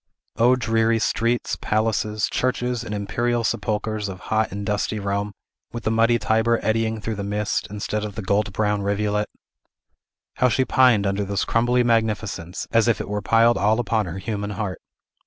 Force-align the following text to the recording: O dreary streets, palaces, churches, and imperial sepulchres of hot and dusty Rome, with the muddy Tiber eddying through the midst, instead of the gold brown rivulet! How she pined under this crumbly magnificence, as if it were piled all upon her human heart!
O 0.37 0.55
dreary 0.55 0.97
streets, 0.97 1.57
palaces, 1.61 2.27
churches, 2.27 2.83
and 2.83 2.91
imperial 2.91 3.43
sepulchres 3.43 4.09
of 4.09 4.19
hot 4.33 4.51
and 4.51 4.65
dusty 4.65 4.97
Rome, 4.97 5.33
with 5.73 5.83
the 5.83 5.91
muddy 5.91 6.17
Tiber 6.17 6.59
eddying 6.63 6.99
through 6.99 7.13
the 7.13 7.23
midst, 7.23 7.67
instead 7.69 8.03
of 8.03 8.15
the 8.15 8.23
gold 8.23 8.51
brown 8.51 8.81
rivulet! 8.81 9.29
How 10.37 10.49
she 10.49 10.65
pined 10.65 11.05
under 11.05 11.23
this 11.23 11.45
crumbly 11.45 11.83
magnificence, 11.83 12.65
as 12.71 12.87
if 12.87 12.99
it 12.99 13.09
were 13.09 13.21
piled 13.21 13.59
all 13.59 13.79
upon 13.79 14.07
her 14.07 14.17
human 14.17 14.49
heart! 14.57 14.81